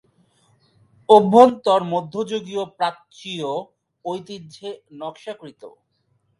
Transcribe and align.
অভ্যন্তর 1.09 1.81
মধ্যযুগীয় 1.93 2.63
প্রাচ্যীয় 2.77 3.51
ঐতিহ্যে 4.05 4.69
নকশাকৃত। 4.93 5.61